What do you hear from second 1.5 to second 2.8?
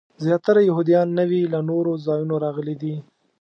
له نورو ځایونو راغلي